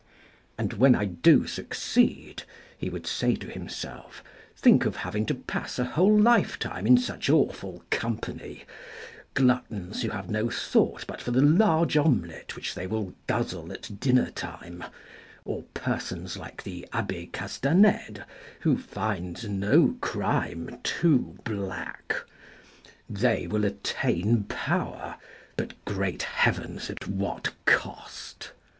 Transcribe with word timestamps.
"And 0.57 0.73
when 0.73 0.95
I 0.95 1.05
do 1.05 1.45
succeed," 1.45 2.41
he 2.75 2.89
would 2.89 3.05
say 3.05 3.35
to 3.35 3.45
himself," 3.45 4.23
think 4.57 4.87
of 4.87 4.95
having 4.95 5.27
to 5.27 5.35
pass 5.35 5.77
a 5.77 5.83
whole 5.83 6.17
lifetime 6.19 6.87
in 6.87 6.97
such 6.97 7.29
awful 7.29 7.83
company, 7.91 8.65
gluttons 9.35 10.01
who 10.01 10.09
have 10.09 10.27
no 10.27 10.49
thought 10.49 11.05
but 11.05 11.21
for 11.21 11.29
the 11.29 11.43
large 11.43 11.97
omelette 11.97 12.55
which 12.55 12.73
they 12.73 12.87
will 12.87 13.13
guzzle 13.27 13.71
at 13.71 13.99
dinner 13.99 14.31
time, 14.31 14.83
or 15.45 15.65
persons 15.75 16.35
like 16.35 16.63
the 16.63 16.87
abbe 16.93 17.27
Castanede, 17.31 18.25
who 18.61 18.79
finds 18.79 19.47
no 19.47 19.99
crime 20.01 20.79
too 20.83 21.37
black! 21.43 22.23
They 23.07 23.45
will 23.45 23.65
attain 23.65 24.45
power, 24.45 25.17
but, 25.55 25.73
great 25.85 26.23
heavens! 26.23 26.89
at 26.89 27.07
what 27.07 27.51
cost. 27.65 28.53